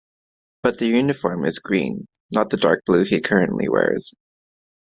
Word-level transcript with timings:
But 0.63 0.79
their 0.79 0.89
uniform 0.89 1.45
is 1.45 1.59
green, 1.59 2.07
not 2.31 2.49
the 2.49 2.57
dark 2.57 2.85
blue 2.87 3.03
he 3.03 3.21
currently 3.21 3.69
wears. 3.69 4.15